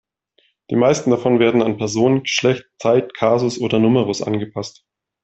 Die 0.71 0.75
meisten 0.75 1.11
davon 1.11 1.37
werden 1.39 1.61
an 1.61 1.77
Person, 1.77 2.23
Geschlecht, 2.23 2.65
Zeit, 2.79 3.13
Kasus 3.13 3.59
oder 3.61 3.77
Numerus 3.77 4.23
angepasst. 4.23 4.83